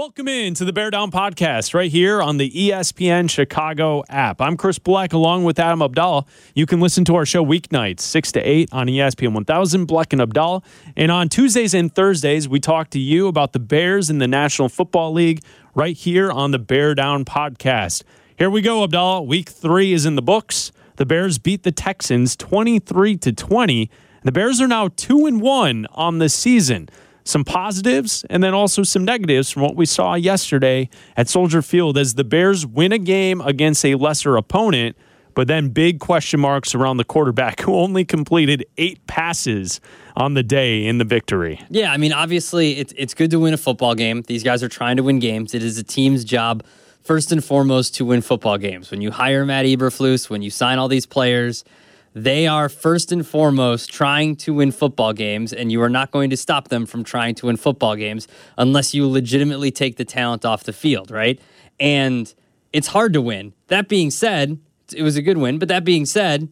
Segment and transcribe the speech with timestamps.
[0.00, 4.40] Welcome in to the Bear Down Podcast right here on the ESPN Chicago app.
[4.40, 6.24] I'm Chris Black along with Adam Abdallah.
[6.54, 10.22] You can listen to our show weeknights, 6 to 8 on ESPN 1000, Black and
[10.22, 10.62] Abdallah.
[10.96, 14.70] And on Tuesdays and Thursdays, we talk to you about the Bears in the National
[14.70, 15.42] Football League
[15.74, 18.02] right here on the Bear Down Podcast.
[18.38, 19.24] Here we go, Abdallah.
[19.24, 20.72] Week three is in the books.
[20.96, 23.90] The Bears beat the Texans 23 to 20.
[24.22, 26.88] The Bears are now 2 and 1 on the season
[27.30, 31.96] some positives and then also some negatives from what we saw yesterday at Soldier Field
[31.96, 34.96] as the Bears win a game against a lesser opponent,
[35.34, 39.80] but then big question marks around the quarterback who only completed eight passes
[40.16, 41.60] on the day in the victory.
[41.70, 44.22] Yeah, I mean, obviously, it's it's good to win a football game.
[44.22, 45.54] These guys are trying to win games.
[45.54, 46.64] It is a team's job,
[47.02, 48.90] first and foremost, to win football games.
[48.90, 51.64] When you hire Matt Eberflus, when you sign all these players,
[52.14, 56.30] they are first and foremost trying to win football games, and you are not going
[56.30, 58.26] to stop them from trying to win football games
[58.58, 61.40] unless you legitimately take the talent off the field, right?
[61.78, 62.32] And
[62.72, 63.52] it's hard to win.
[63.68, 64.58] That being said,
[64.92, 66.48] it was a good win, but that being said,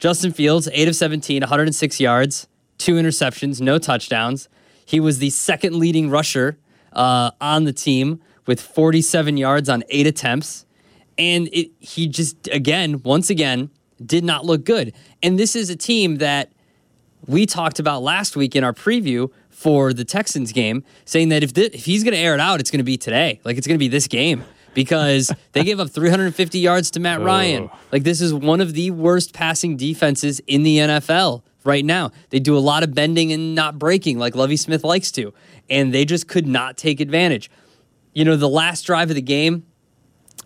[0.00, 4.48] Justin Fields, 8 of 17, 106 yards, two interceptions, no touchdowns.
[4.84, 6.58] He was the second leading rusher
[6.92, 10.66] uh, on the team with 47 yards on eight attempts.
[11.16, 13.70] And it, he just, again, once again,
[14.04, 14.92] did not look good.
[15.22, 16.52] And this is a team that
[17.26, 21.50] we talked about last week in our preview for the Texans game, saying that if,
[21.50, 23.40] thi- if he's going to air it out, it's going to be today.
[23.44, 27.20] Like it's going to be this game because they gave up 350 yards to Matt
[27.20, 27.70] Ryan.
[27.92, 32.10] Like this is one of the worst passing defenses in the NFL right now.
[32.30, 35.34] They do a lot of bending and not breaking like Lovie Smith likes to,
[35.68, 37.50] and they just could not take advantage.
[38.14, 39.66] You know, the last drive of the game,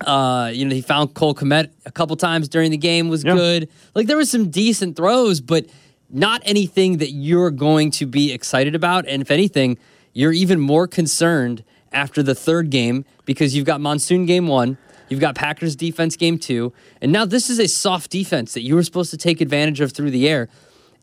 [0.01, 3.35] uh, you know, he found Cole Kmet a couple times during the game was Yeah.
[3.35, 3.69] good.
[3.95, 5.67] Like there was some decent throws, but
[6.11, 9.07] not anything that you're going to be excited about.
[9.09, 9.79] And if anything,
[10.13, 14.77] you're even more concerned after the third game because you've got Monsoon game one,
[15.09, 18.75] you've got Packers defense game two, and now this is a soft defense that you
[18.75, 20.49] were supposed to take advantage of through the air.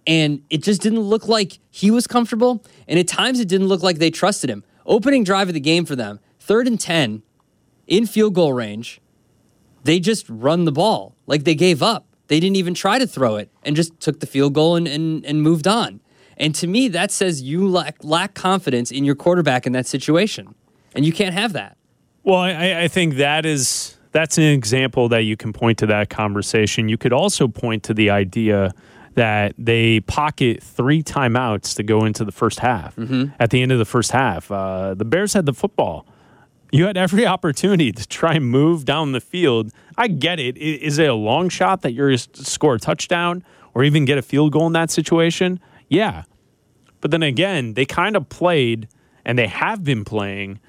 [0.08, 2.64] And it just didn't look like he was comfortable.
[2.88, 4.64] And at times it didn't look like they trusted him.
[4.86, 7.22] Opening drive of the game for them, third and 10
[7.92, 9.02] in field goal range,
[9.84, 11.16] they just run the ball.
[11.28, 12.08] Like they gave up.
[12.28, 15.26] They didn't even try to throw it and just took the field goal and, and,
[15.26, 16.00] and moved on.
[16.38, 20.56] And to me, that says you lack, lack confidence in your quarterback in that situation.
[20.96, 21.78] And you can't have that.
[22.24, 26.10] Well, I, I think that is that's an example that you can point to that
[26.10, 26.88] conversation.
[26.88, 28.72] You could also point to the idea
[29.16, 32.96] that they pocket three timeouts to go into the first half.
[33.40, 36.06] At the end of the first half, uh, the Bears had the football.
[36.72, 39.72] You had every opportunity to try and move down the field.
[39.98, 40.58] I get it.
[40.58, 43.44] Is it a long shot that you're to score a touchdown
[43.74, 45.60] or even get a field goal in that situation?
[45.90, 46.24] Yeah.
[47.02, 48.88] But then again, they kind of played
[49.26, 50.60] and they have been playing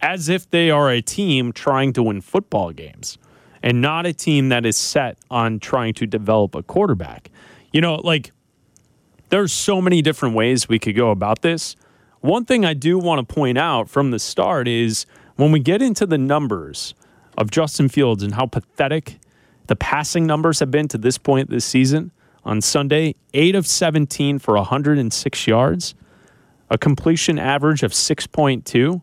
[0.00, 3.18] as if they are a team trying to win football games
[3.62, 7.30] and not a team that is set on trying to develop a quarterback.
[7.72, 8.32] You know, like
[9.30, 11.76] there's so many different ways we could go about this.
[12.20, 15.06] One thing I do want to point out from the start is
[15.38, 16.94] when we get into the numbers
[17.38, 19.20] of Justin Fields and how pathetic
[19.68, 22.10] the passing numbers have been to this point this season.
[22.44, 25.94] On Sunday, 8 of 17 for 106 yards,
[26.70, 29.00] a completion average of 6.2,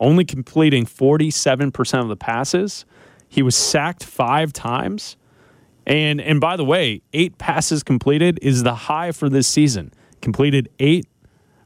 [0.00, 2.86] only completing 47% of the passes.
[3.28, 5.18] He was sacked 5 times.
[5.86, 9.92] And and by the way, 8 passes completed is the high for this season.
[10.22, 11.06] Completed 8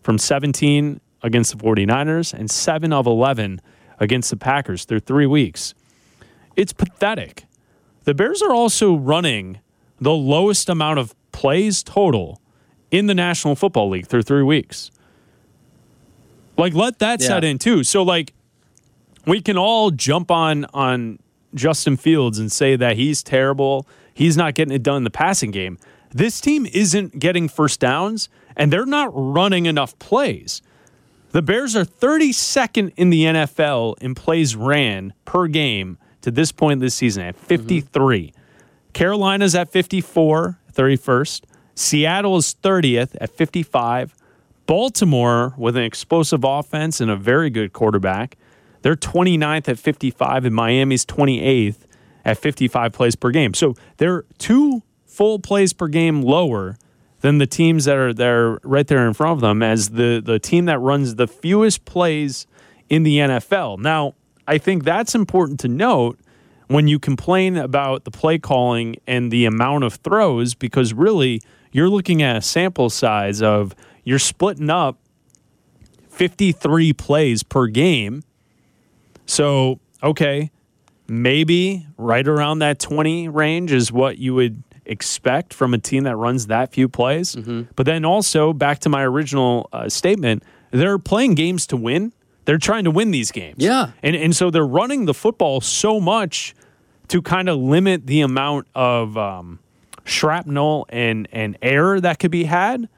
[0.03, 3.61] from 17 against the 49ers and 7 of 11
[4.01, 5.75] against the Packers through 3 weeks.
[6.57, 7.45] It's pathetic.
[8.05, 9.61] The Bears are also running
[10.01, 12.41] the lowest amount of plays total
[12.91, 14.91] in the National Football League through 3 weeks.
[16.57, 17.85] Like let that set in too.
[17.85, 18.33] So like
[19.27, 21.19] we can all jump on on
[21.55, 23.87] Justin Fields and say that he's terrible.
[24.13, 25.79] He's not getting it done in the passing game.
[26.11, 30.63] This team isn't getting first downs and they're not running enough plays.
[31.31, 36.81] The Bears are 32nd in the NFL in plays ran per game to this point
[36.81, 37.47] this season at mm-hmm.
[37.47, 38.33] 53.
[38.93, 41.45] Carolina's at 54, 31st.
[41.75, 44.15] Seattle is 30th at 55.
[44.67, 48.37] Baltimore, with an explosive offense and a very good quarterback,
[48.83, 51.79] they're 29th at 55, and Miami's 28th
[52.25, 53.55] at 55 plays per game.
[53.55, 56.77] So they're two full plays per game lower
[57.21, 60.39] than the teams that are there right there in front of them as the, the
[60.39, 62.47] team that runs the fewest plays
[62.89, 63.79] in the NFL.
[63.79, 64.15] Now,
[64.47, 66.19] I think that's important to note
[66.69, 71.41] when you complain about the play calling and the amount of throws because really
[71.73, 73.75] you're looking at a sample size of
[74.05, 74.99] you're splitting up
[76.09, 78.23] 53 plays per game
[79.27, 80.51] So, okay,
[81.07, 86.17] maybe right around that 20 range is what you would expect from a team that
[86.17, 87.37] runs that few plays.
[87.37, 87.63] Mm-hmm.
[87.77, 92.13] But then also, back to my original uh, statement, they're playing games to win.
[92.45, 93.57] They're trying to win these games.
[93.59, 93.91] Yeah.
[94.03, 96.55] And, and so they're running the football so much
[97.09, 99.59] to kind of limit the amount of um,
[100.05, 102.89] shrapnel and, and air that could be had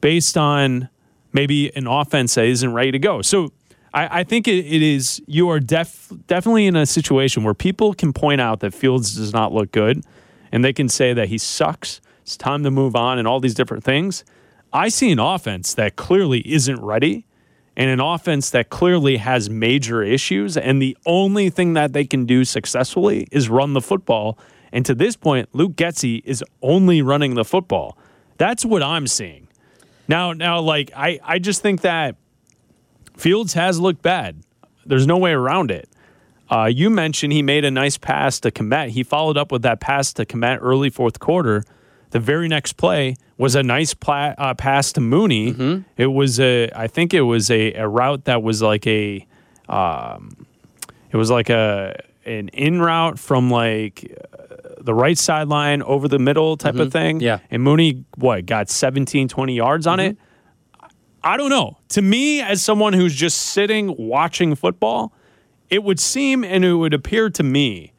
[0.00, 0.88] based on
[1.32, 3.22] maybe an offense that isn't ready to go.
[3.22, 3.52] So
[3.92, 7.94] I, I think it, it is you are def, definitely in a situation where people
[7.94, 10.04] can point out that Fields does not look good
[10.54, 12.00] and they can say that he sucks.
[12.22, 14.24] It's time to move on and all these different things.
[14.72, 17.26] I see an offense that clearly isn't ready
[17.76, 20.56] and an offense that clearly has major issues.
[20.56, 24.38] And the only thing that they can do successfully is run the football.
[24.70, 27.98] And to this point, Luke Getsy is only running the football.
[28.38, 29.48] That's what I'm seeing.
[30.06, 32.14] Now, now, like I, I just think that
[33.16, 34.44] Fields has looked bad.
[34.86, 35.88] There's no way around it.
[36.50, 38.90] Uh, you mentioned he made a nice pass to Kmet.
[38.90, 41.64] He followed up with that pass to Kmet early fourth quarter.
[42.10, 45.84] The very next play was a nice pla- uh, pass to Mooney.
[45.96, 49.26] It was a, I think it was a, a route that was like a,
[49.68, 50.46] um,
[51.10, 51.96] it was like a
[52.26, 57.20] an in route from like uh, the right sideline over the middle type of thing.
[57.20, 57.38] Yeah.
[57.50, 60.16] And Mooney, what, got 17, 20 yards on it?
[61.22, 61.78] I don't know.
[61.90, 65.12] To me, as someone who's just sitting watching football,
[65.70, 67.92] it would seem and it would appear to me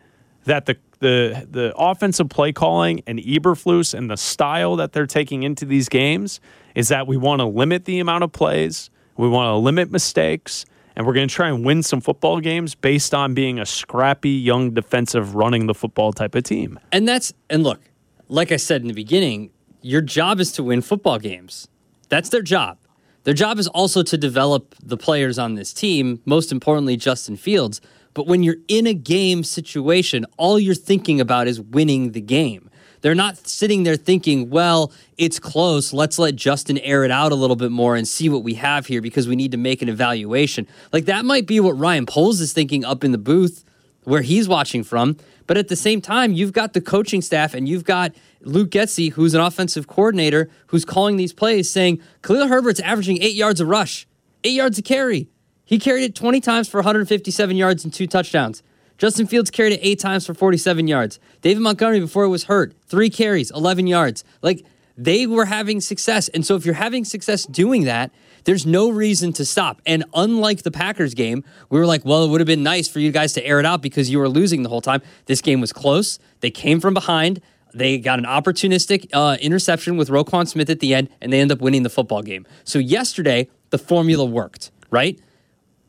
[0.46, 5.44] that the the the offensive play calling and Eberflus and the style that they're taking
[5.44, 6.40] into these games
[6.74, 10.66] is that we want to limit the amount of plays, we want to limit mistakes,
[10.96, 14.30] and we're going to try and win some football games based on being a scrappy
[14.30, 16.80] young defensive running the football type of team.
[16.92, 17.82] And that's and look,
[18.28, 19.52] like I said in the beginning,
[19.82, 21.68] your job is to win football games.
[22.10, 22.78] That's their job.
[23.26, 27.82] Their job is also to develop the players on this team, most importantly Justin Fields.
[28.14, 32.70] But when you're in a game situation, all you're thinking about is winning the game.
[33.02, 35.92] They're not sitting there thinking, well, it's close.
[35.92, 38.86] Let's let Justin air it out a little bit more and see what we have
[38.86, 40.68] here because we need to make an evaluation.
[40.94, 43.66] Like that might be what Ryan Poles is thinking up in the booth
[44.06, 45.18] where he's watching from.
[45.48, 49.12] But at the same time, you've got the coaching staff and you've got Luke Getsy,
[49.12, 53.66] who's an offensive coordinator, who's calling these plays saying, Khalil Herbert's averaging eight yards a
[53.66, 54.08] rush,
[54.44, 55.28] eight yards a carry.
[55.66, 58.64] He carried it 20 times for 157 yards and two touchdowns.
[58.98, 61.20] Justin Fields carried it eight times for 47 yards.
[61.42, 64.24] David Montgomery, before it was hurt, three carries, 11 yards.
[64.42, 64.66] Like
[64.98, 66.28] they were having success.
[66.30, 68.12] And so if you're having success doing that,
[68.46, 69.82] there's no reason to stop.
[69.86, 73.00] And unlike the Packers game, we were like, well, it would have been nice for
[73.00, 75.02] you guys to air it out because you were losing the whole time.
[75.26, 76.20] This game was close.
[76.42, 77.42] They came from behind.
[77.74, 81.52] They got an opportunistic uh, interception with Roquan Smith at the end, and they end
[81.52, 82.46] up winning the football game.
[82.64, 85.20] So yesterday, the formula worked, right?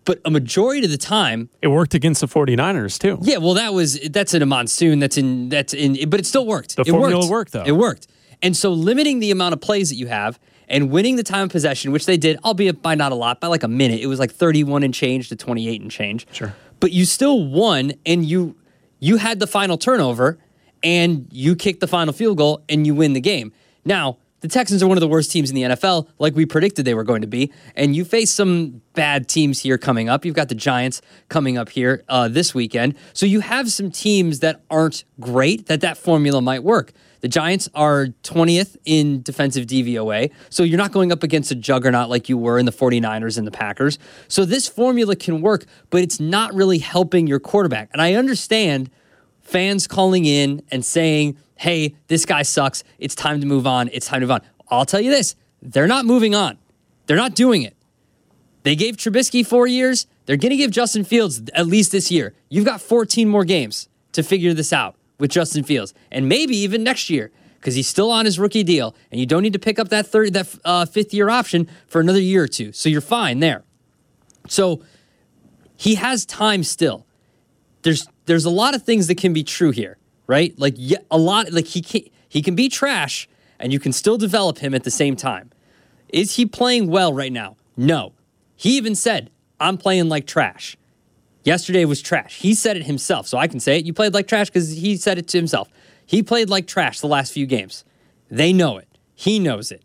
[0.04, 3.18] But a majority of the time, It worked against the 49ers too.
[3.22, 4.98] yeah, well, that was that's in a monsoon.
[4.98, 6.74] That's in that's in, but it still worked.
[6.76, 7.30] The it formula worked.
[7.30, 7.64] worked, though.
[7.64, 8.06] It worked.
[8.42, 10.38] And so, limiting the amount of plays that you have
[10.68, 13.46] and winning the time of possession, which they did, albeit by not a lot, by
[13.46, 14.00] like a minute.
[14.00, 16.26] It was like thirty-one and change to twenty-eight and change.
[16.32, 16.54] Sure.
[16.80, 18.56] But you still won, and you
[18.98, 20.38] you had the final turnover,
[20.82, 23.52] and you kicked the final field goal, and you win the game.
[23.84, 24.18] Now.
[24.40, 26.94] The Texans are one of the worst teams in the NFL, like we predicted they
[26.94, 27.50] were going to be.
[27.74, 30.26] And you face some bad teams here coming up.
[30.26, 31.00] You've got the Giants
[31.30, 32.96] coming up here uh, this weekend.
[33.14, 36.92] So you have some teams that aren't great that that formula might work.
[37.20, 40.32] The Giants are 20th in defensive DVOA.
[40.50, 43.46] So you're not going up against a juggernaut like you were in the 49ers and
[43.46, 43.98] the Packers.
[44.28, 47.90] So this formula can work, but it's not really helping your quarterback.
[47.92, 48.90] And I understand
[49.40, 52.84] fans calling in and saying, hey, this guy sucks.
[52.98, 53.88] It's time to move on.
[53.92, 54.42] It's time to move on.
[54.68, 56.58] I'll tell you this they're not moving on,
[57.06, 57.76] they're not doing it.
[58.62, 60.06] They gave Trubisky four years.
[60.26, 62.34] They're going to give Justin Fields at least this year.
[62.48, 66.82] You've got 14 more games to figure this out with Justin Fields, and maybe even
[66.82, 69.78] next year because he's still on his rookie deal, and you don't need to pick
[69.78, 72.70] up that third, that uh, fifth year option for another year or two.
[72.70, 73.64] So you're fine there.
[74.48, 74.82] So
[75.76, 77.06] he has time still.
[77.82, 80.56] There's there's a lot of things that can be true here, right?
[80.58, 84.18] Like yeah, a lot like he can he can be trash and you can still
[84.18, 85.50] develop him at the same time.
[86.08, 87.56] Is he playing well right now?
[87.76, 88.12] No.
[88.54, 89.30] He even said,
[89.60, 90.76] "I'm playing like trash."
[91.46, 92.40] Yesterday was trash.
[92.40, 93.86] He said it himself, so I can say it.
[93.86, 95.68] You played like trash because he said it to himself.
[96.04, 97.84] He played like trash the last few games.
[98.28, 98.88] They know it.
[99.14, 99.84] He knows it.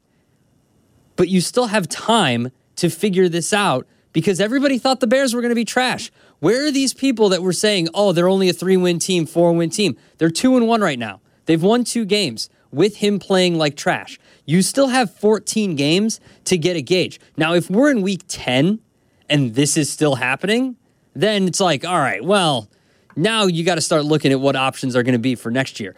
[1.15, 5.41] But you still have time to figure this out because everybody thought the Bears were
[5.41, 6.11] going to be trash.
[6.39, 9.95] Where are these people that were saying, "Oh, they're only a 3-win team, 4-win team."
[10.17, 11.21] They're 2 and 1 right now.
[11.45, 14.19] They've won 2 games with him playing like trash.
[14.45, 17.19] You still have 14 games to get a gauge.
[17.37, 18.79] Now, if we're in week 10
[19.29, 20.77] and this is still happening,
[21.13, 22.69] then it's like, all right, well,
[23.15, 25.79] now you got to start looking at what options are going to be for next
[25.79, 25.95] year.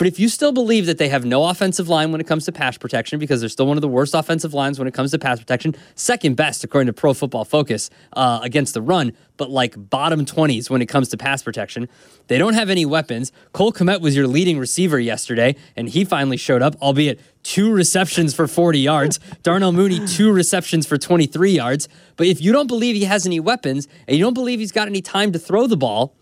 [0.00, 2.52] But if you still believe that they have no offensive line when it comes to
[2.52, 5.18] pass protection, because they're still one of the worst offensive lines when it comes to
[5.18, 9.74] pass protection, second best according to Pro Football Focus uh, against the run, but like
[9.90, 11.86] bottom 20s when it comes to pass protection,
[12.28, 13.30] they don't have any weapons.
[13.52, 18.34] Cole Kmet was your leading receiver yesterday, and he finally showed up, albeit two receptions
[18.34, 19.20] for 40 yards.
[19.42, 21.90] Darnell Mooney, two receptions for 23 yards.
[22.16, 24.88] But if you don't believe he has any weapons and you don't believe he's got
[24.88, 26.16] any time to throw the ball,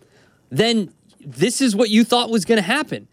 [0.49, 0.93] then
[1.25, 3.07] this is what you thought was going to happen.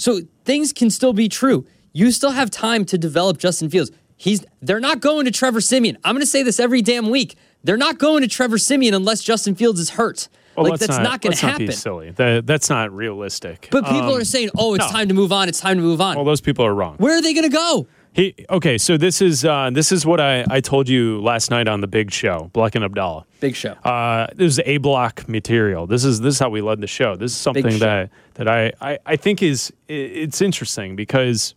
[0.00, 1.66] So things can still be true.
[1.92, 3.90] You still have time to develop Justin Fields.
[4.16, 5.98] He's they're not going to Trevor Siemian.
[6.04, 7.36] I'm going to say this every damn week.
[7.64, 10.28] They're not going to Trevor Siemian unless Justin Fields is hurt.
[10.56, 11.76] Well, like that's not, going let's to not be happen.
[11.76, 12.10] silly.
[12.12, 13.68] That, that's not realistic.
[13.70, 14.90] But people Um, are saying, "Oh, it's no.
[14.90, 15.48] time to move on.
[15.48, 16.96] It's time to move on." Well, those people are wrong.
[16.96, 17.86] Where are they going to go?
[18.12, 18.76] He okay.
[18.76, 21.86] So this is uh, this is what I, I told you last night on the
[21.86, 23.24] Big Show, Black and Abdallah.
[23.38, 23.72] Big show.
[23.84, 25.86] Uh, this is A block material.
[25.86, 27.14] This is this is how we led the show.
[27.14, 31.54] This is something that that I, I I think is it's interesting because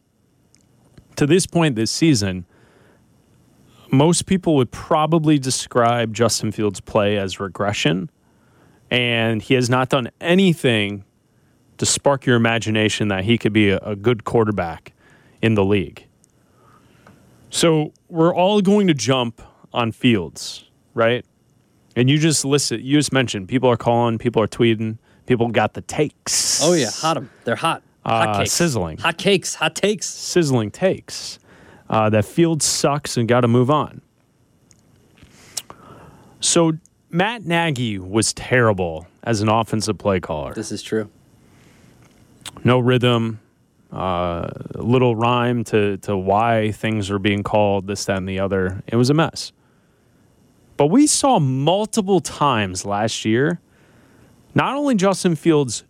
[1.15, 2.45] to this point this season,
[3.91, 8.11] most people would probably describe Justin Fields' play as regression,
[8.91, 11.03] and he has not done anything
[11.79, 14.93] to spark your imagination that he could be a, a good quarterback
[15.41, 16.05] in the league.
[17.53, 19.39] So we're all going to jump
[19.71, 21.23] on Fields, right?
[21.95, 25.75] And you just listed, you just mentioned people are calling, people are tweeting, people got
[25.75, 26.61] the takes.
[26.63, 27.29] oh yeah, hot them.
[27.43, 27.83] They're hot.
[28.03, 28.51] Hot Uh, cakes.
[28.53, 28.97] sizzling.
[28.97, 29.53] Hot cakes.
[29.53, 30.07] Hot takes.
[30.07, 31.37] sizzling takes
[31.91, 34.01] uh, that field sucks and got to move on.
[36.39, 36.73] So
[37.11, 40.55] Matt Nagy was terrible as an offensive play caller.
[40.55, 41.07] This is true.
[42.63, 43.39] No rhythm,
[43.93, 48.81] uh, little rhyme to to why things are being called this, that, and the other.
[48.87, 49.51] It was a mess.
[50.77, 53.61] But we saw multiple times last year,
[54.55, 55.83] not only Justin Fields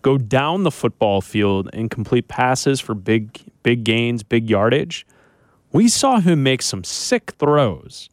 [0.00, 5.06] go down the football field and complete passes for big big gains, big yardage.
[5.72, 8.08] We saw him make some sick throws.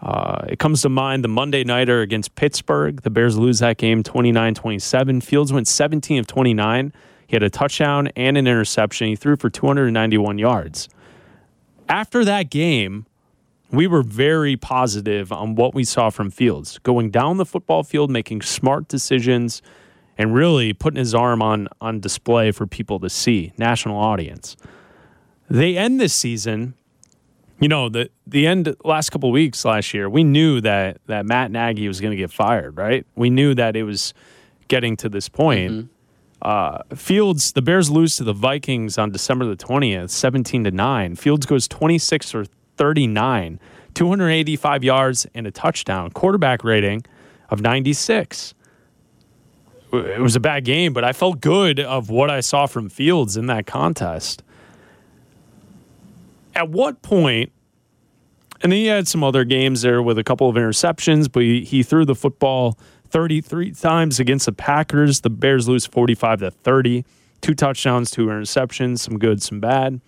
[0.00, 3.02] Uh, it comes to mind the Monday Nighter against Pittsburgh.
[3.02, 5.20] The Bears lose that game 29 27.
[5.20, 6.92] Fields went 17 of 29.
[7.32, 9.08] He had a touchdown and an interception.
[9.08, 10.90] He threw for 291 yards.
[11.88, 13.06] After that game,
[13.70, 18.10] we were very positive on what we saw from Fields going down the football field,
[18.10, 19.62] making smart decisions,
[20.18, 24.54] and really putting his arm on, on display for people to see, national audience.
[25.48, 26.74] They end this season
[27.60, 31.52] you know the the end last couple weeks last year we knew that that Matt
[31.52, 34.14] Nagy was going to get fired right we knew that it was
[34.66, 35.91] getting to this point mm-hmm.
[36.42, 41.16] Uh, Fields the Bears lose to the Vikings on December the 20th 17 to 9
[41.16, 42.44] Fields goes 26 or
[42.76, 43.60] 39
[43.94, 46.10] 285 yards and a touchdown.
[46.10, 47.04] Quarterback rating
[47.48, 48.54] of 96
[49.92, 53.36] it was a bad game but I felt good of what I saw from Fields
[53.36, 54.42] in that contest.
[56.56, 57.52] At what point
[58.62, 61.64] and then he had some other games there with a couple of interceptions, but he,
[61.64, 62.78] he threw the football
[63.12, 65.20] 33 times against the Packers.
[65.20, 67.04] The Bears lose 45 to 30.
[67.42, 70.00] Two touchdowns, two interceptions, some good, some bad.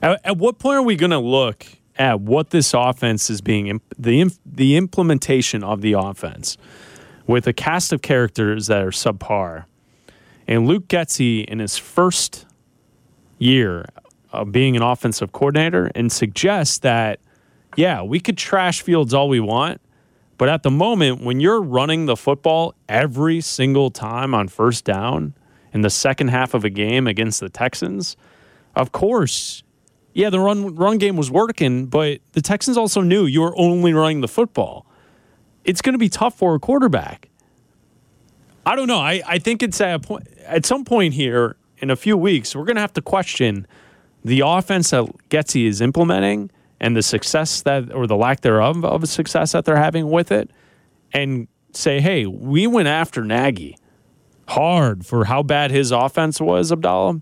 [0.00, 1.66] At, at what point are we going to look
[1.98, 6.56] at what this offense is being the the implementation of the offense
[7.26, 9.66] with a cast of characters that are subpar?
[10.48, 12.46] And Luke Getsy in his first
[13.38, 13.86] year
[14.32, 17.20] of being an offensive coordinator and suggests that,
[17.76, 19.80] yeah, we could trash Fields all we want,
[20.38, 25.34] but at the moment, when you're running the football every single time on first down
[25.72, 28.16] in the second half of a game against the Texans,
[28.74, 29.62] of course,
[30.12, 33.92] yeah, the run run game was working, but the Texans also knew you were only
[33.92, 34.86] running the football.
[35.64, 37.28] It's going to be tough for a quarterback.
[38.64, 38.98] I don't know.
[38.98, 42.64] I, I think it's at point at some point here in a few weeks, we're
[42.64, 43.66] going to have to question
[44.24, 46.50] the offense that Getsy is implementing
[46.80, 50.50] and the success that or the lack thereof of success that they're having with it,
[51.12, 53.76] and say, hey, we went after Nagy
[54.48, 57.20] hard for how bad his offense was, Abdallah.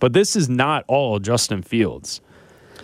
[0.00, 2.20] But this is not all Justin Fields.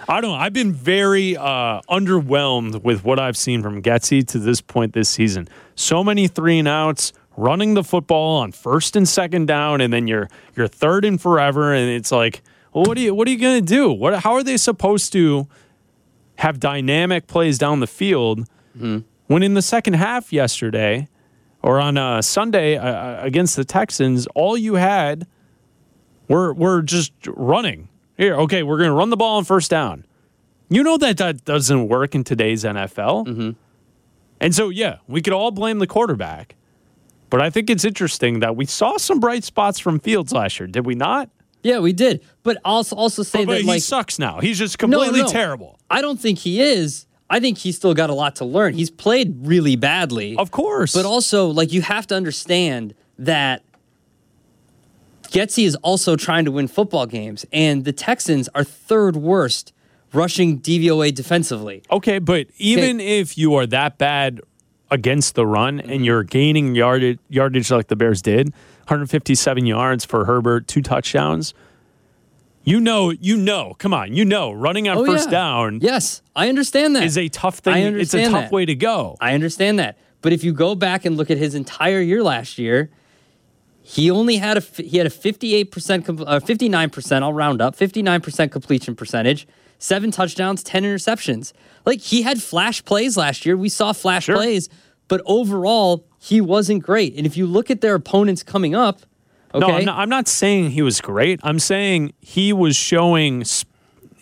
[0.09, 0.39] I don't.
[0.39, 5.09] I've been very uh, underwhelmed with what I've seen from Getsy to this point this
[5.09, 5.49] season.
[5.75, 10.07] So many three and outs, running the football on first and second down, and then
[10.09, 13.39] you're you're third and forever, and it's like, well, what are you what are you
[13.39, 13.91] gonna do?
[13.91, 15.49] What how are they supposed to
[16.37, 18.47] have dynamic plays down the field
[19.27, 21.09] when in the second half yesterday
[21.63, 25.27] or on uh, Sunday uh, against the Texans, all you had
[26.29, 27.89] were were just running.
[28.17, 30.05] Here, okay, we're going to run the ball on first down.
[30.69, 33.57] You know that that doesn't work in today's NFL.
[34.41, 36.55] And so, yeah, we could all blame the quarterback.
[37.29, 40.67] But I think it's interesting that we saw some bright spots from Fields last year,
[40.67, 41.29] did we not?
[41.63, 42.25] Yeah, we did.
[42.43, 44.41] But also also say But that he like sucks now.
[44.41, 45.29] He's just completely no.
[45.29, 45.79] terrible.
[45.91, 47.07] I don't think he is.
[47.29, 48.75] I think he's still got a lot to learn.
[48.75, 50.37] He's played really badly.
[50.37, 50.95] Of course.
[50.95, 53.63] But also, like, you have to understand that
[55.29, 59.73] Getsy is also trying to win football games, and the Texans are third worst
[60.13, 61.85] rushing DVOA defensively.
[61.91, 64.41] Okay, but even if you are that bad
[64.91, 66.05] against the run and mm-hmm.
[66.05, 68.53] you're gaining yardage, yardage like the Bears did,
[68.87, 71.55] 157 yards for Herbert, two touchdowns.
[72.63, 75.31] You know, you know, come on, you know, running on Oh, first yeah.
[75.31, 77.05] down Yes, I understand that.
[77.05, 77.73] is a tough thing.
[77.75, 78.53] I It's a tough that.
[78.53, 79.17] way to go.
[79.21, 79.97] I understand that.
[80.23, 82.91] But if you go back and look at his entire year last year,
[83.83, 88.95] he only had a he had a 58% uh, 59%, I'll round up, 59% completion
[88.95, 91.53] percentage, 7 touchdowns, 10 interceptions.
[91.87, 93.57] Like he had flash plays last year.
[93.57, 94.37] We saw flash Sure.
[94.37, 94.69] plays,
[95.09, 97.17] but overall he wasn't great.
[97.17, 99.01] And if you look at their opponents coming up,
[99.55, 99.67] okay?
[99.67, 101.41] No, I'm not, I'm not saying he was great.
[101.43, 103.43] I'm saying he was showing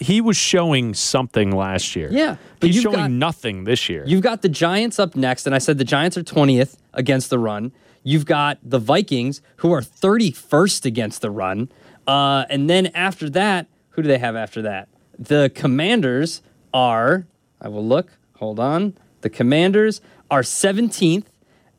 [0.00, 2.08] he was showing something last year.
[2.12, 4.04] Yeah, but he's showing got- nothing this year.
[4.06, 7.38] You've got the Giants up next, and I said the Giants are 20th against the
[7.38, 7.72] run.
[8.04, 11.68] You've got the Vikings, who are 31st against the run.
[12.06, 14.88] Uh, and then after that, who do they have after that?
[15.18, 17.26] The Commanders are,
[17.60, 18.94] I will look, hold on.
[19.22, 20.00] The Commanders
[20.30, 21.24] are 17th,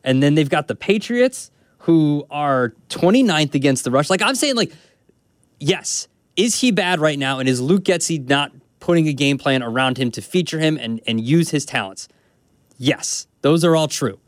[0.03, 4.09] and then they've got the Patriots, who are 29th against the rush.
[4.09, 4.71] Like I'm saying, like,
[5.59, 7.39] yes, is he bad right now?
[7.39, 11.01] And is Luke Getsy not putting a game plan around him to feature him and,
[11.07, 12.07] and use his talents?
[12.77, 14.19] Yes, those are all true.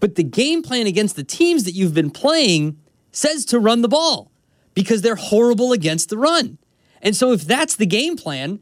[0.00, 2.78] But the game plan against the teams that you've been playing
[3.12, 4.30] says to run the ball
[4.74, 6.58] because they're horrible against the run.
[7.00, 8.60] And so if that's the game plan,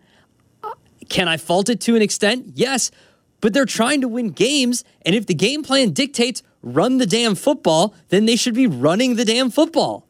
[0.62, 0.70] uh,
[1.08, 2.52] can I fault it to an extent?
[2.54, 2.90] Yes.
[3.44, 4.84] But they're trying to win games.
[5.02, 9.16] And if the game plan dictates run the damn football, then they should be running
[9.16, 10.08] the damn football.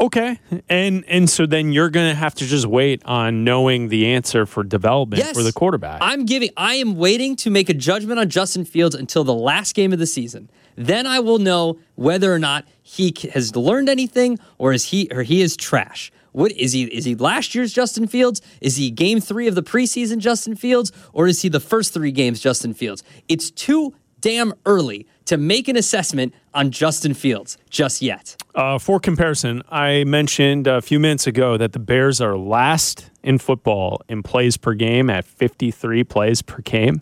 [0.00, 0.40] Okay.
[0.68, 4.46] And and so then you're going to have to just wait on knowing the answer
[4.46, 5.36] for development Yes.
[5.36, 6.00] for the quarterback.
[6.02, 9.76] I'm giving I am waiting to make a judgment on Justin Fields until the last
[9.76, 10.50] game of the season.
[10.74, 15.22] Then I will know whether or not he has learned anything or is he or
[15.22, 16.10] he is trash.
[16.38, 18.40] What is he is he last year's Justin Fields?
[18.60, 22.12] Is he game 3 of the preseason Justin Fields or is he the first 3
[22.12, 23.02] games Justin Fields?
[23.26, 28.36] It's too damn early to make an assessment on Justin Fields just yet.
[28.54, 33.38] Uh, for comparison, I mentioned a few minutes ago that the Bears are last in
[33.38, 37.00] football in plays per game at 53 plays per game.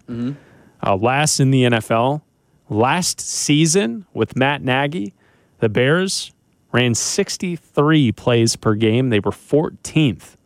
[0.83, 2.23] Uh, last in the NFL.
[2.71, 5.13] Last season with Matt Nagy,
[5.59, 6.33] the Bears
[6.73, 9.11] ran 63 plays per game.
[9.11, 10.37] They were 14th.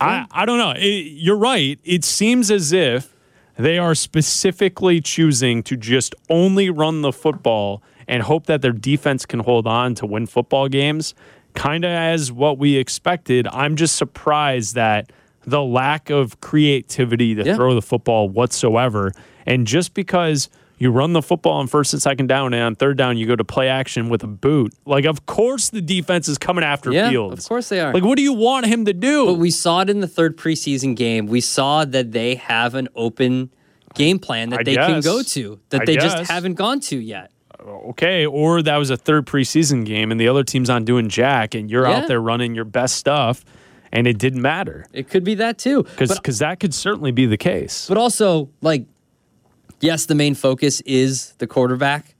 [0.00, 0.72] I, I don't know.
[0.76, 1.78] It, you're right.
[1.84, 3.14] It seems as if
[3.56, 9.24] they are specifically choosing to just only run the football and hope that their defense
[9.24, 11.14] can hold on to win football games,
[11.54, 13.46] kind of as what we expected.
[13.48, 15.10] I'm just surprised that
[15.46, 17.54] the lack of creativity to Yeah.
[17.56, 19.12] throw the football whatsoever.
[19.46, 22.96] And just because you run the football on first and second down, and on third
[22.98, 24.72] down, you go to play action with a boot.
[24.84, 27.44] Like, of course, the defense is coming after Yeah, Fields.
[27.44, 27.92] of course they are.
[27.94, 29.26] Like, what do you want him to do?
[29.26, 31.26] But we saw it in the third preseason game.
[31.26, 33.50] We saw that they have an open
[33.94, 36.14] game plan that I they can go to, that I they guess.
[36.14, 37.30] just haven't gone to yet.
[37.60, 41.08] Uh, okay, or that was a third preseason game and the other team's on doing
[41.08, 41.98] jack and you're Yeah.
[41.98, 43.44] out there running your best stuff
[43.92, 44.86] and it didn't matter.
[44.92, 45.84] It could be that too.
[45.96, 47.86] Because that could certainly be the case.
[47.88, 48.86] but also, like,
[49.84, 52.14] yes, the main focus is the quarterback,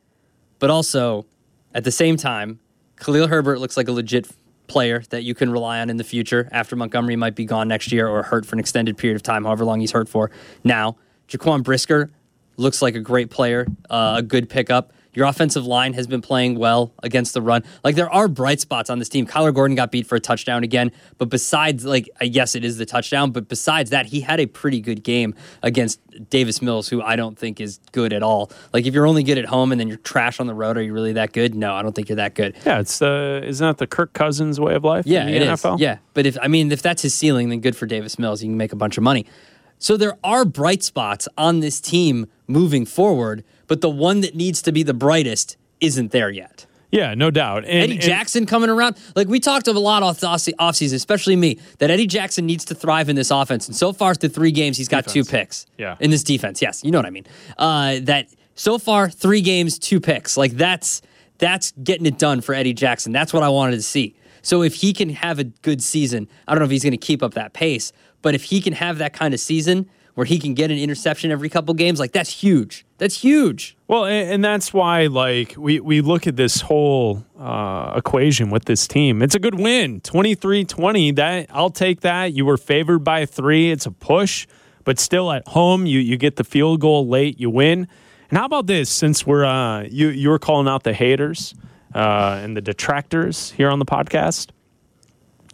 [0.59, 1.24] but also
[1.72, 2.61] at the same time,
[2.96, 4.29] Khalil Herbert looks like a legit
[4.66, 7.90] player that you can rely on in the future after Montgomery might be gone next
[7.90, 10.31] year or hurt for an extended period of time, however long he's hurt for.
[10.62, 10.96] Now,
[11.29, 12.11] Jaquan Brisker
[12.57, 14.92] looks like a great player, uh, a good pickup.
[15.14, 17.62] Your offensive line has been playing well against the run.
[17.83, 19.27] Like there are bright spots on this team.
[19.27, 22.77] Kyler Gordon got beat for a touchdown again, but besides, like uh, yes, it is
[22.77, 26.00] the touchdown, but besides that, he had a pretty good game against
[26.31, 28.50] Davis Mills, who I don't think is good at all.
[28.72, 30.83] Like if you're only good at home and then you're trash on the road, are
[30.83, 31.55] you really that good?
[31.55, 32.55] No, I don't think you're that good.
[32.64, 35.07] Yeah, it's the isn't that the Kirk Cousins way of life?
[35.07, 35.48] Yeah, in the it is.
[35.48, 35.79] NFL?
[35.79, 38.42] Yeah, but if I mean if that's his ceiling, then good for Davis Mills.
[38.42, 39.27] You can make a bunch of money.
[39.79, 44.62] So there are bright spots on this team moving forward, but the one that needs
[44.62, 46.66] to be the brightest isn't there yet.
[46.90, 47.64] Yeah, no doubt.
[47.64, 48.96] And, Eddie and- Jackson coming around.
[49.16, 52.46] Like we talked of a lot off the off- offseason, especially me, that Eddie Jackson
[52.46, 53.66] needs to thrive in this offense.
[53.66, 55.66] And so far through three games, he's got two picks.
[55.77, 55.96] Yeah.
[55.98, 56.62] In this defense.
[56.62, 57.27] Yes, you know what I mean.
[57.59, 60.37] Uh, that so far, three games, two picks.
[60.37, 61.03] Like that's
[61.38, 63.11] that's getting it done for Eddie Jackson.
[63.11, 64.14] That's what I wanted to see.
[64.42, 66.96] So if he can have a good season, I don't know if he's going to
[66.96, 70.38] keep up that pace, but if he can have that kind of season where he
[70.38, 72.87] can get an interception every couple games, like that's huge.
[72.98, 73.77] That's huge.
[73.88, 78.64] Well, and, and that's why, like, we, we look at this whole uh, equation with
[78.66, 79.22] this team.
[79.22, 81.12] It's a good win 23 20.
[81.12, 82.33] That I'll take that.
[82.33, 83.70] You were favored by three.
[83.70, 84.46] It's a push,
[84.85, 87.88] but still at home, you, you get the field goal late, you win.
[88.31, 88.90] And how about this?
[88.90, 91.55] Since we're uh, you you were calling out the haters
[91.94, 94.50] uh, and the detractors here on the podcast,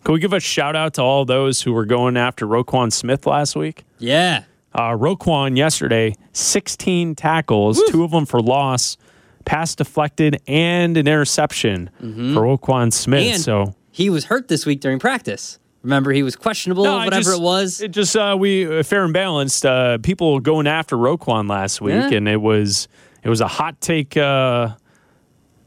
[0.04, 3.26] can we give a shout out to all those who were going after Roquan Smith
[3.26, 3.84] last week?
[3.98, 4.44] Yeah.
[4.72, 7.86] Uh, Roquan yesterday, 16 tackles, Woo.
[7.88, 8.96] two of them for loss,
[9.44, 12.34] pass deflected, and an interception mm-hmm.
[12.34, 13.34] for Roquan Smith.
[13.34, 15.58] And so he was hurt this week during practice.
[15.82, 17.80] Remember, he was questionable, no, whatever just, it was.
[17.80, 19.64] It just uh, we uh, fair and balanced.
[19.64, 22.18] Uh, people going after Roquan last week, yeah.
[22.18, 22.86] and it was
[23.22, 24.74] it was a hot take uh,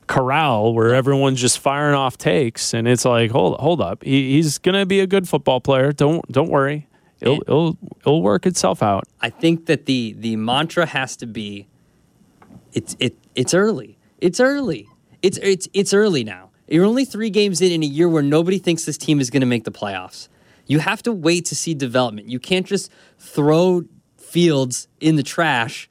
[0.05, 4.59] corral where everyone's just firing off takes, and it's like, hold hold up, he, he's
[4.59, 5.91] gonna be a good football player.
[5.91, 6.87] Don't don't worry,
[7.23, 9.05] it'll it'll it'll work itself out.
[9.21, 11.67] I think that the the mantra has to be,
[12.73, 14.87] it's it it's early, it's early,
[15.21, 16.51] it's it's it's early now.
[16.67, 19.41] You're only three games in in a year where nobody thinks this team is going
[19.41, 20.27] to make the playoffs.
[20.65, 22.29] You have to wait to see development.
[22.29, 23.83] You can't just throw
[24.17, 25.87] Fields in the trash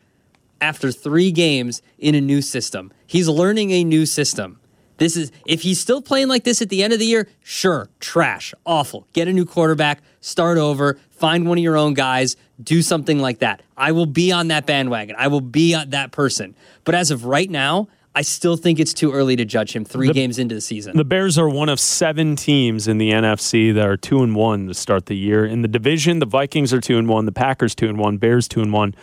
[0.61, 2.93] after three games in a new system.
[3.07, 4.59] He's learning a new system.
[4.97, 7.89] This is if he's still playing like this at the end of the year, sure,
[8.01, 9.07] trash, awful.
[9.13, 13.41] Get a new quarterback, start over, find one of your own guys, do something like
[13.41, 13.61] that.
[13.77, 15.17] I will be on that bandwagon.
[15.19, 16.57] I will be uh, that person.
[16.85, 20.09] But as of right now, I still think it's too early to judge him three
[20.09, 20.97] the, games into the season.
[20.97, 24.69] The Bears are one of seven teams in the NFC that are two and one
[24.69, 25.45] to start the year.
[25.45, 28.49] In the division, the Vikings are two and one, the Packers two and one, Bears
[28.49, 28.95] two and one,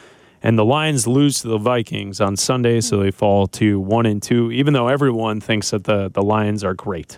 [0.44, 4.22] and the Lions lose to the Vikings on Sunday, so they fall to one and
[4.22, 4.52] two.
[4.52, 7.18] Even though everyone thinks that the the Lions are great.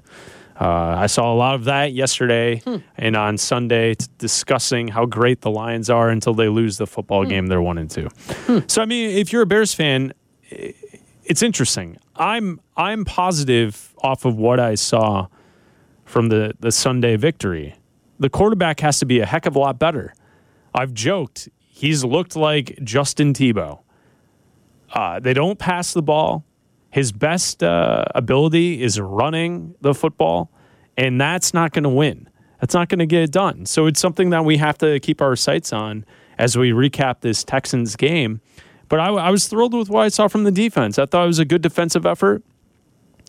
[0.61, 2.77] Uh, I saw a lot of that yesterday hmm.
[2.95, 7.23] and on Sunday, t- discussing how great the Lions are until they lose the football
[7.23, 7.29] hmm.
[7.29, 7.47] game.
[7.47, 8.09] They're one and two.
[8.45, 8.59] Hmm.
[8.67, 10.13] So I mean, if you're a Bears fan,
[11.23, 11.97] it's interesting.
[12.15, 15.27] I'm I'm positive off of what I saw
[16.05, 17.75] from the the Sunday victory.
[18.19, 20.13] The quarterback has to be a heck of a lot better.
[20.75, 23.79] I've joked he's looked like Justin Tebow.
[24.93, 26.45] Uh, they don't pass the ball.
[26.91, 30.51] His best uh, ability is running the football,
[30.97, 32.29] and that's not going to win.
[32.59, 33.65] That's not going to get it done.
[33.65, 36.05] So it's something that we have to keep our sights on
[36.37, 38.41] as we recap this Texans game
[38.91, 40.99] but I, I was thrilled with what I saw from the defense.
[40.99, 42.43] I thought it was a good defensive effort.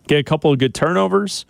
[0.08, 1.46] Get a couple of good turnovers,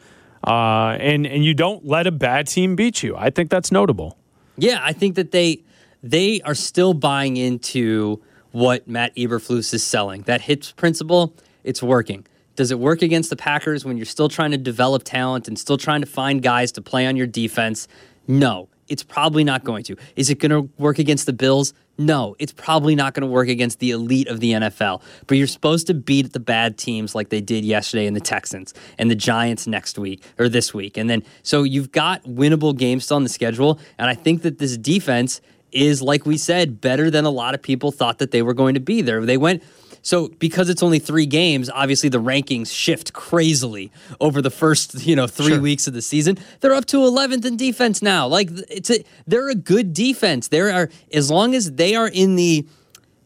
[0.47, 3.17] uh, and and you don't let a bad team beat you.
[3.17, 4.19] I think that's notable.
[4.59, 5.65] Yeah, I think that they
[6.03, 8.21] they are still buying into
[8.51, 10.21] what Matt Eberflus is selling.
[10.23, 12.27] That HITS principle, it's working.
[12.55, 15.79] Does it work against the Packers when you're still trying to develop talent and still
[15.79, 17.89] trying to find guys to play on your defense?
[18.29, 19.97] No, it's probably not going to.
[20.17, 21.73] Is it going to work against the Bills?
[21.97, 25.03] No, it's probably not going to work against the elite of the NFL.
[25.27, 28.75] But you're supposed to beat the bad teams like they did yesterday in the Texans
[28.99, 30.97] and the Giants next week or this week.
[30.97, 33.79] And then, so you've got winnable games still on the schedule.
[33.99, 37.63] And I think that this defense is, like we said, better than a lot of
[37.63, 39.25] people thought that they were going to be there.
[39.25, 39.63] They went
[40.03, 45.17] so because it's only three games, obviously the rankings shift crazily over the first you
[45.17, 45.61] know three sure.
[45.61, 46.39] weeks of the season.
[46.61, 48.27] They're up to 11th in defense now.
[48.27, 50.49] Like it's a, they're a good defense.
[50.49, 52.67] There are as long as they are in the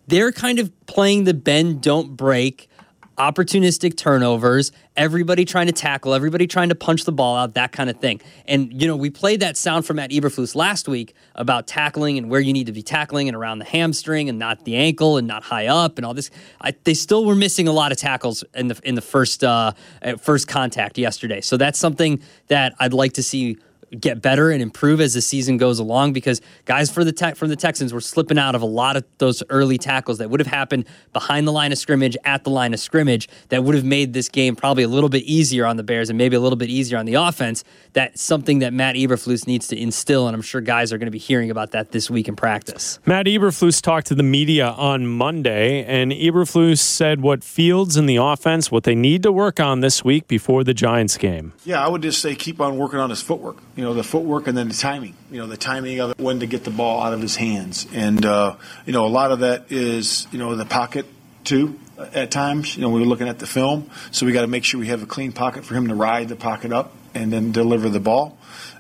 [0.07, 2.69] they're kind of playing the bend don't break
[3.17, 7.91] opportunistic turnovers, everybody trying to tackle, everybody trying to punch the ball out, that kind
[7.91, 8.21] of thing.
[8.47, 12.31] And, you know, we played that sound from Matt Eberflus last week about tackling and
[12.31, 15.27] where you need to be tackling and around the hamstring and not the ankle and
[15.27, 16.31] not high up and all this.
[16.61, 19.73] I, they still were missing a lot of tackles in the in the first uh,
[20.19, 21.41] first contact yesterday.
[21.41, 23.59] So that's something that I'd like to see
[23.91, 27.49] get better and improve as the season goes along because guys for the tech from
[27.49, 30.47] the Texans were slipping out of a lot of those early tackles that would have
[30.47, 34.13] happened behind the line of scrimmage at the line of scrimmage that would have made
[34.13, 36.69] this game probably a little bit easier on the Bears and maybe a little bit
[36.69, 37.63] easier on the offense.
[37.93, 41.13] That's something that Matt Eberflus needs to instill and I'm sure guys are going to
[41.13, 42.99] be hearing about that this week in practice.
[43.07, 48.17] Matt Eberflus talked to the media on Monday and Eberflus said what Fields and the
[48.17, 51.53] offense what they need to work on this week before the Giants game.
[51.65, 54.49] Yeah, I would just say keep on working on his footwork you know, the footwork
[54.49, 55.15] and then the timing.
[55.31, 58.25] You know, the timing of when to get the ball out of his hands, and
[58.25, 61.07] uh, you know, a lot of that is you know the pocket
[61.45, 61.79] too.
[61.99, 64.65] At times, you know, we are looking at the film, so we got to make
[64.65, 67.53] sure we have a clean pocket for him to ride the pocket up and then
[67.53, 68.37] deliver the ball.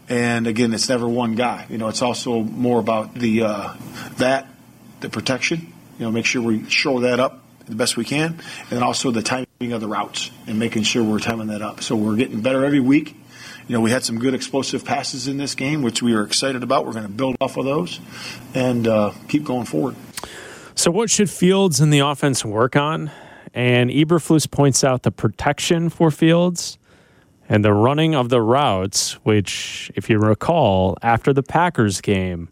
[0.08, 1.66] And again, it's never one guy.
[1.70, 3.74] You know, it's also more about the uh,
[4.16, 4.48] that
[5.00, 5.72] the protection.
[5.98, 9.22] You know, make sure we shore that up the best we can, and also the
[9.22, 11.82] timing of the routes and making sure we're timing that up.
[11.82, 13.16] So we're getting better every week
[13.68, 16.62] you know, we had some good explosive passes in this game, which we are excited
[16.62, 16.86] about.
[16.86, 18.00] We're going to build off of those
[18.54, 19.96] and uh, keep going forward.
[20.74, 23.10] So, what should Fields and the offense work on?
[23.54, 26.78] And Eberflus points out the protection for Fields
[27.48, 32.48] and the running of the routes, which, if you recall, after the Packers game,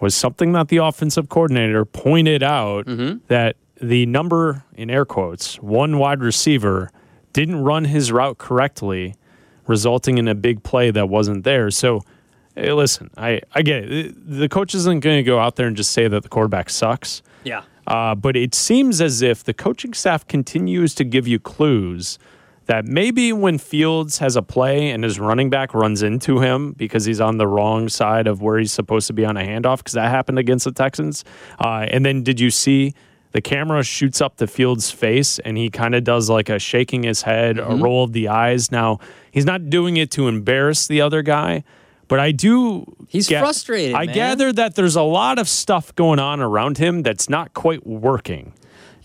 [0.00, 3.18] was something that the offensive coordinator pointed out mm-hmm.
[3.26, 6.90] that the number, in air quotes, one wide receiver
[7.32, 9.14] didn't run his route correctly,
[9.68, 11.70] resulting in a big play that wasn't there.
[11.70, 12.02] So,
[12.56, 14.14] hey, listen, I, I get it.
[14.16, 17.22] The coach isn't going to go out there and just say that the quarterback sucks.
[17.44, 17.62] Yeah.
[17.86, 22.18] Uh, but it seems as if the coaching staff continues to give you clues
[22.66, 27.06] that maybe when Fields has a play and his running back runs into him because
[27.06, 29.94] he's on the wrong side of where he's supposed to be on a handoff, because
[29.94, 31.24] that happened against the Texans.
[31.58, 32.92] Uh, and then did you see
[33.32, 37.02] the camera shoots up the Fields' face and he kind of does like a shaking
[37.02, 37.72] his head, mm-hmm.
[37.72, 38.72] a roll of the eyes.
[38.72, 38.98] Now,
[39.30, 41.64] he's not doing it to embarrass the other guy,
[42.08, 42.96] but I do.
[43.06, 43.94] He's get, frustrated.
[43.94, 44.14] I man.
[44.14, 48.54] gather that there's a lot of stuff going on around him that's not quite working.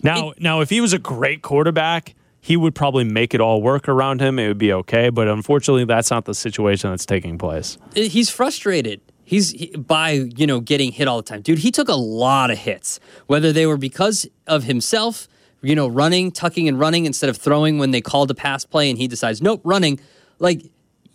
[0.02, 3.62] Now, it, now, if he was a great quarterback, he would probably make it all
[3.62, 4.38] work around him.
[4.38, 5.08] It would be okay.
[5.08, 7.78] But unfortunately, that's not the situation that's taking place.
[7.94, 9.00] He's frustrated.
[9.24, 11.58] He's he, by you know getting hit all the time, dude.
[11.58, 15.28] He took a lot of hits, whether they were because of himself,
[15.62, 18.90] you know, running, tucking, and running instead of throwing when they called a pass play,
[18.90, 19.98] and he decides nope, running.
[20.38, 20.62] Like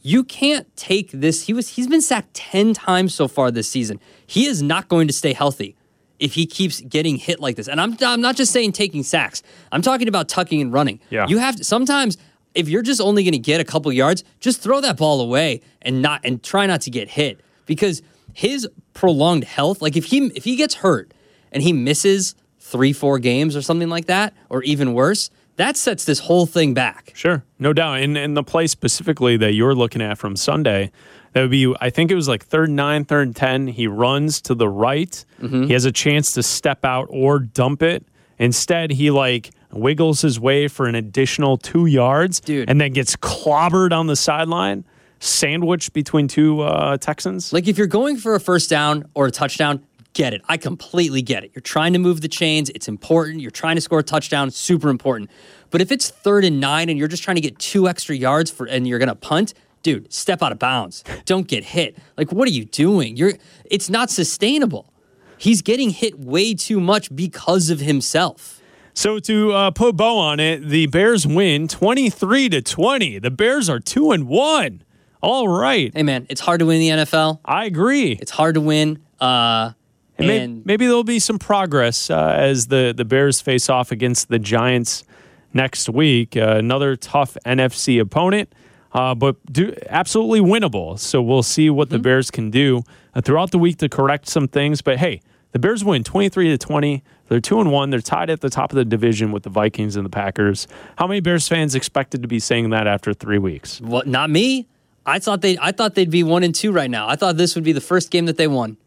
[0.02, 1.44] you can't take this.
[1.44, 4.00] He was he's been sacked 10 times so far this season.
[4.26, 5.76] He is not going to stay healthy
[6.20, 7.68] if he keeps getting hit like this.
[7.68, 9.44] And I'm I'm not just saying taking sacks.
[9.72, 11.00] I'm talking about tucking and running.
[11.10, 11.28] Yeah.
[11.28, 12.18] You have to sometimes
[12.56, 15.62] if you're just only going to get a couple yards, just throw that ball away
[15.82, 18.02] and not and try not to get hit because
[18.34, 21.14] his prolonged health, like if he if he gets hurt
[21.54, 26.20] and he misses 3-4 games or something like that or even worse, that sets this
[26.20, 27.12] whole thing back.
[27.16, 28.00] Sure, no doubt.
[28.00, 30.92] And, and the play specifically that you're looking at from Sunday,
[31.34, 33.68] that would be, I think it was like third nine, third 10.
[33.68, 35.24] He runs to the right.
[35.42, 35.64] Mm-hmm.
[35.64, 38.06] He has a chance to step out or dump it.
[38.40, 42.70] Instead, he like wiggles his way for an additional two yards Dude.
[42.70, 44.86] and then gets clobbered on the sideline,
[45.20, 47.54] sandwiched between two uh, Texans.
[47.54, 50.42] Like if you're going for a first down or a touchdown, get it.
[50.48, 51.52] I completely get it.
[51.54, 52.70] You're trying to move the chains.
[52.72, 53.42] It's important.
[53.42, 54.52] You're trying to score a touchdown.
[54.52, 55.30] Super important.
[55.70, 58.50] But if it's third and nine and you're just trying to get two extra yards
[58.50, 59.54] for and you're gonna punt,
[59.84, 61.04] dude, step out of bounds.
[61.26, 61.98] Don't get hit.
[62.18, 63.18] Like, what are you doing?
[63.18, 63.34] You're
[63.66, 64.92] it's not sustainable.
[65.38, 68.62] He's getting hit way too much because of himself.
[68.94, 73.20] So to uh, put bow on it, the Bears win 23 to 20.
[73.20, 74.84] The Bears are 2 and 1.
[75.22, 75.92] All right.
[75.94, 77.40] Hey man, it's hard to win the NFL.
[77.44, 78.14] I agree.
[78.14, 79.04] It's hard to win.
[79.20, 79.74] Uh
[80.18, 83.92] and, and maybe, maybe, there'll be some progress uh, as the, the Bears face off
[83.92, 85.06] against the Giants
[85.54, 86.36] next week.
[86.36, 88.54] Uh, another tough NFC opponent,
[88.92, 91.00] uh, but do, absolutely winnable.
[91.00, 91.94] So we'll see what mm-hmm.
[91.94, 92.84] the Bears can do
[93.16, 94.82] uh, throughout the week to correct some things.
[94.82, 97.04] But hey, the Bears win 23 to 20.
[97.30, 97.90] They're 2 and 1.
[97.90, 100.68] They're tied at the top of the division with the Vikings and the Packers.
[100.98, 103.80] How many Bears fans expected to be saying that after 3 weeks?
[103.82, 104.68] Well, not me.
[105.06, 107.08] I thought they I thought they'd be 1 and 2 right now.
[107.08, 108.78] I thought this would be the first game that they won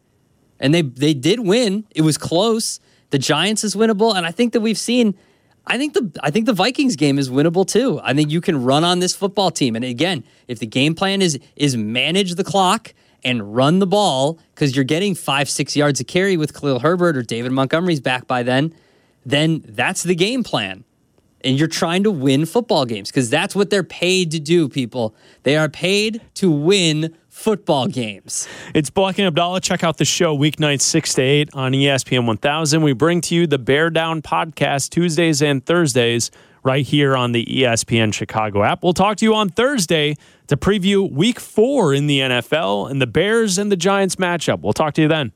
[0.63, 1.85] and they they did win.
[1.93, 2.79] It was close.
[3.11, 5.15] The Giants is winnable, and I think that we've seen.
[5.67, 7.99] I think the I think the Vikings game is winnable too.
[8.01, 11.21] I think you can run on this football team, and again, if the game plan
[11.21, 15.99] is is manage the clock and run the ball because you're getting five six yards
[15.99, 18.73] of carry with Khalil Herbert or David Montgomery's back by then,
[19.25, 20.85] then that's the game plan.
[21.43, 25.13] And you're trying to win football games because that's what they're paid to do, people.
[25.43, 28.47] They are paid to win football games.
[28.73, 29.61] It's Black and Abdallah.
[29.61, 32.81] Check out the show weeknights 6 to 8 on ESPN 1000.
[32.81, 36.31] We bring to you the Bear Down podcast Tuesdays and Thursdays
[36.63, 38.83] right here on the ESPN Chicago app.
[38.83, 40.15] We'll talk to you on Thursday
[40.47, 44.61] to preview week four in the NFL and the Bears and the Giants matchup.
[44.61, 45.31] We'll talk to you then.